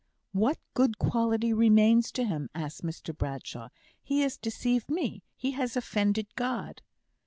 "What 0.31 0.57
good 0.73 0.97
quality 0.97 1.53
remains 1.53 2.11
to 2.13 2.23
him?" 2.23 2.49
asked 2.55 2.81
Mr 2.81 3.15
Bradshaw. 3.15 3.69
"He 4.01 4.21
has 4.21 4.35
deceived 4.35 4.89
me 4.89 5.21
he 5.37 5.51
has 5.51 5.77
offended 5.77 6.25
God." 6.33 6.81